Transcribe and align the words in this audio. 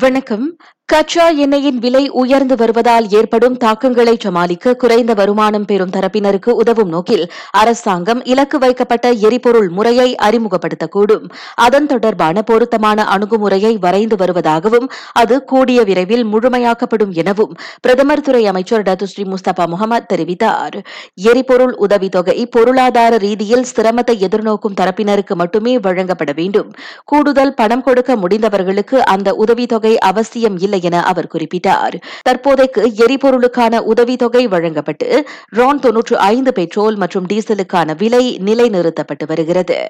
வணக்கம். 0.00 0.56
கச்சா 0.86 1.30
எண்ணெயின் 1.30 1.78
விலை 1.78 2.08
உயர்ந்து 2.08 2.56
வருவதால் 2.56 3.08
ஏற்படும் 3.08 3.56
தாக்கங்களை 3.56 4.16
சமாளிக்க 4.18 4.74
குறைந்த 4.74 5.14
வருமானம் 5.14 5.64
பெறும் 5.64 5.90
தரப்பினருக்கு 5.90 6.48
உதவும் 6.48 6.88
நோக்கில் 6.88 7.30
அரசாங்கம் 7.50 8.24
இலக்கு 8.24 8.58
வைக்கப்பட்ட 8.58 9.10
எரிபொருள் 9.10 9.68
முறையை 9.68 10.16
அறிமுகப்படுத்தக்கூடும். 10.22 11.30
அதன் 11.54 11.86
தொடர்பான 11.86 12.42
பொருத்தமான 12.42 13.04
அணுகுமுறையை 13.04 13.78
வரைந்து 13.78 14.16
வருவதாகவும் 14.16 14.88
அது 15.12 15.44
கூடிய 15.44 15.82
விரைவில் 15.82 16.24
முழுமையாக்கப்படும் 16.24 17.12
எனவும் 17.12 17.54
பிரதமர் 17.80 18.20
துறை 18.20 18.46
அமைச்சர் 18.46 18.82
டத்துஸ்ரீ 18.82 19.34
முஸ்தபா 19.34 19.66
முகமது 19.66 20.16
தெரிவித்தார். 20.16 20.78
எரிபொருள் 21.14 21.74
உதவித்தொகை 21.74 22.46
பொருளாதார 22.46 23.16
ரீதியில் 23.16 23.64
சிரமத்தை 23.76 24.18
எதிர்நோக்கும் 24.28 24.78
தரப்பினருக்கு 24.80 25.34
மட்டுமே 25.34 25.78
வழங்கப்பட 25.78 26.32
வேண்டும். 26.32 26.70
கூடுதல் 27.04 27.54
பணம் 27.54 27.82
கொடுக்க 27.82 28.16
முடிந்தவர்களுக்கு 28.16 28.94
அந்த 28.94 29.34
உதவித்தொகை 29.34 29.83
அவசியம் 29.92 30.58
இல்லை 30.58 30.82
என 30.82 31.02
அவர் 31.02 31.30
குறிப்பிட்டார். 31.34 32.00
தற்போதைக்கு 32.22 32.92
எரிபொருளுக்கான 32.96 33.80
உதவித்தொகை 33.80 34.48
வழங்கப்பட்டு 34.48 35.26
ரான் 35.48 35.80
தொன்னூற்று 35.80 36.18
ஐந்து 36.18 36.52
பெட்ரோல் 36.52 36.96
மற்றும் 36.96 37.26
டீசலுக்கான 37.26 37.96
விலை 37.98 38.38
நிலைநிறுத்தப்பட்டு 38.44 39.26
வருகிறது. 39.26 39.86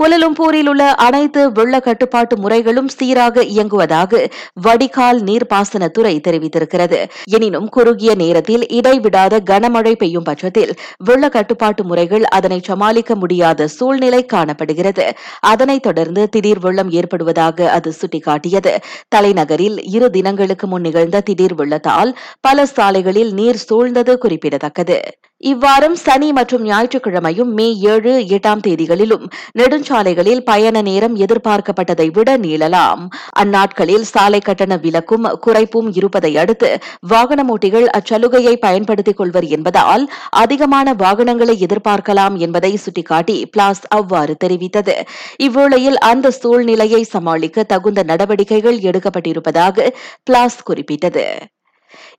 குலலும்பூரில் 0.00 0.68
உள்ள 0.68 0.94
அனைத்து 0.94 1.52
வெள்ள 1.52 1.80
கட்டுப்பாட்டு 1.80 2.38
முறைகளும் 2.38 2.88
சீராக 2.88 3.42
இயங்குவதாக 3.42 4.30
வடிகால் 4.52 5.20
நீர்ப்பாசனத்துறை 5.22 6.14
தெரிவித்திருக்கிறது. 6.28 6.98
எனினும் 7.30 7.68
குறுகிய 7.68 8.14
நேரத்தில் 8.14 8.68
இடைவிடாத 8.68 9.40
கனமழை 9.50 9.92
பெய்யும் 9.92 10.22
பட்சத்தில் 10.22 10.72
வெள்ள 11.04 11.28
கட்டுப்பாட்டு 11.28 11.84
முறைகள் 11.84 12.24
அதனை 12.24 12.60
சமாளிக்க 12.62 13.14
முடியாத 13.14 13.66
சூழ்நிலை 13.66 14.26
காணப்படுகிறது. 14.26 15.06
அதனைத் 15.40 15.82
தொடர்ந்து 15.82 16.28
திடீர் 16.28 16.58
வெள்ளம் 16.58 16.90
ஏற்படுவதாக 16.90 17.68
அது 17.68 17.92
சுட்டிக்காட்டியது. 18.00 18.74
தலைநகரில் 19.08 19.78
இரு 19.90 20.10
தினங்களுக்கு 20.10 20.66
முன் 20.66 20.80
நிகழ்ந்த 20.80 21.20
திடீர் 21.20 21.54
வெள்ளத்தால் 21.54 22.18
பல 22.40 22.66
சாலைகளில் 22.66 23.32
நீர் 23.32 23.64
சூழ்ந்தது 23.68 24.14
குறிப்பிடத்தக்கது. 24.18 24.98
இவ்வாரம் 25.44 25.92
சனி 25.92 26.32
மற்றும் 26.32 26.62
ஞாயிற்றுக்கிழமையும் 26.64 27.50
மே 27.52 27.78
ஏழு 27.78 28.12
எட்டாம் 28.28 28.62
தேதிகளிலும் 28.66 29.24
நெடுஞ்சாலைகளில் 29.58 30.44
பயண 30.44 30.82
நேரம் 30.82 31.16
எதிர்பார்க்கப்பட்டதை 31.16 32.12
விட 32.12 32.36
நீளலாம். 32.36 33.08
அந்நாட்களில் 33.38 34.02
சாலை 34.02 34.40
கட்டண 34.40 34.76
விலக்கும் 34.76 35.24
குறைப்பும் 35.46 35.90
இருப்பதை 35.92 36.36
அடுத்து 36.36 36.78
வாகன 37.00 37.42
ஓட்டிகள் 37.42 37.86
அச்சலுகையை 37.86 38.56
பயன்படுத்திக் 38.56 39.16
கொள்வர் 39.16 39.44
என்பதால் 39.44 40.10
அதிகமான 40.30 40.94
வாகனங்களை 40.94 41.66
எதிர்பார்க்கலாம் 41.66 42.36
என்பதை 42.36 42.76
சுட்டிக்காட்டி 42.76 43.46
பிளாஸ் 43.46 43.82
அவ்வாறு 43.88 44.36
தெரிவித்தது. 44.44 44.94
இவ்வேளையில் 45.42 45.94
அந்த 45.94 46.30
சூழ்நிலையை 46.30 47.02
சமாளிக்க 47.02 47.62
தகுந்த 47.62 48.02
நடவடிக்கைகள் 48.02 48.78
எடுக்கப்பட்டிருப்பதாக 48.78 49.90
பிளாஸ் 50.24 50.62
குறிப்பிட்டது. 50.62 51.36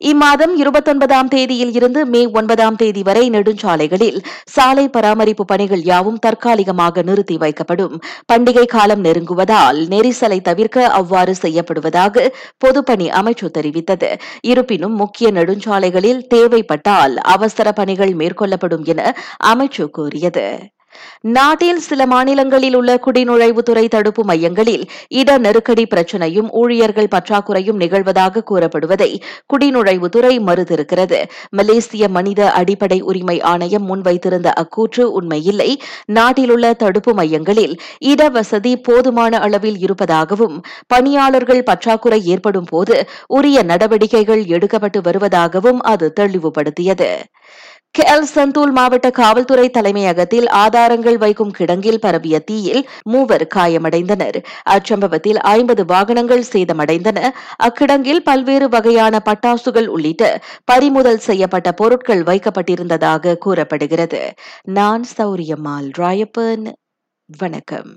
இம்மாதம் 0.04 0.54
இருபத்தொன்பதாம் 0.56 1.28
தேதியில் 1.28 1.74
இருந்து 1.74 2.06
மே 2.06 2.32
ஒன்பதாம் 2.32 2.76
தேதி 2.76 3.04
வரை 3.04 3.30
நெடுஞ்சாலைகளில் 3.30 4.20
சாலை 4.46 4.90
பராமரிப்பு 4.90 5.46
பணிகள் 5.46 5.84
யாவும் 5.84 6.20
தற்காலிகமாக 6.20 7.02
நிறுத்தி 7.02 7.38
வைக்கப்படும். 7.38 7.96
பண்டிகை 8.34 8.66
காலம் 8.66 9.04
நெருங்குவதால் 9.04 9.82
நெரிசலை 9.88 10.42
தவிர்க்க 10.42 10.88
அவ்வாறு 10.90 11.36
செய்யப்படுவதாக 11.42 12.30
பொதுப்பணி 12.66 13.10
அமைச்சு 13.22 13.50
தெரிவித்தது. 13.58 14.12
இருப்பினும் 14.42 14.96
முக்கிய 14.96 15.32
நெடுஞ்சாலைகளில் 15.32 16.24
தேவைப்பட்டால் 16.28 17.18
அவசர 17.18 17.72
பணிகள் 17.72 18.14
மேற்கொள்ளப்படும் 18.14 18.86
என 18.86 19.16
அமைச்சு 19.46 19.86
கூறியது. 19.90 20.74
நாட்டில் 21.22 21.80
சில 21.80 22.06
மாநிலங்களில் 22.06 22.76
உள்ள 22.76 23.00
குடிநுழைவுத்துறை 23.06 23.88
தடுப்பு 23.88 24.24
மையங்களில் 24.24 24.84
இட 25.08 25.38
நெருக்கடி 25.38 25.86
பிரச்சினையும் 25.96 26.50
ஊழியர்கள் 26.52 27.12
பற்றாக்குறையும் 27.16 27.80
நிகழ்வதாக 27.80 28.44
கூறப்படுவதை 28.52 29.10
குடிநுழைவுத்துறை 29.54 30.34
மறுத்திருக்கிறது. 30.48 31.20
மலேசிய 31.50 32.08
மனித 32.08 32.52
அடிப்படை 32.52 33.02
உரிமை 33.02 33.42
ஆணையம் 33.42 33.86
முன்வைத்திருந்த 33.86 34.52
அக்கூற்று 34.54 35.06
உண்மையில்லை. 35.22 35.70
நாட்டிலுள்ள 36.06 36.74
தடுப்பு 36.74 37.14
மையங்களில் 37.14 37.76
இடவசதி 38.06 38.76
போதுமான 38.84 39.40
அளவில் 39.40 39.78
இருப்பதாகவும் 39.78 40.64
பணியாளர்கள் 40.88 41.64
பற்றாக்குறை 41.64 42.26
ஏற்படும் 42.26 42.70
போது 42.70 43.08
உரிய 43.28 43.64
நடவடிக்கைகள் 43.64 44.44
எடுக்கப்பட்டு 44.46 45.02
வருவதாகவும் 45.02 45.80
அது 45.84 46.14
தெளிவுபடுத்தியது. 46.20 47.10
கேல் 48.00 48.22
சந்தூல் 48.22 48.72
மாவட்ட 48.72 49.12
காவல்துறை 49.12 49.70
தலைமையகத்தில் 49.70 50.48
ஆதாரங்கள் 50.50 51.18
வைக்கும் 51.18 51.54
கிடங்கில் 51.58 51.98
பரவிய 51.98 52.40
தீயில் 52.40 52.90
மூவர் 53.04 53.48
காயமடைந்தனர். 53.56 54.44
அச்சம்பவத்தில் 54.70 55.38
ஐம்பது 55.38 55.86
வாகனங்கள் 55.86 56.44
சேதமடைந்தன. 56.54 57.30
அக்கிடங்கில் 57.64 58.24
பல்வேறு 58.24 58.70
வகையான 58.70 59.22
பட்டாசுகள் 59.26 59.86
உள்ளிட்ட 59.86 60.42
பறிமுதல் 60.66 61.18
செய்யப்பட்ட 61.18 61.72
பொருட்கள் 61.72 62.24
வைக்கப்பட்டிருந்ததாக 62.24 63.38
கூறப்படுகிறது. 63.38 64.34
நான் 64.64 65.06
சௌரியம்மாள் 65.18 65.92
ராயப்பன். 65.98 66.74
வணக்கம். 67.38 67.96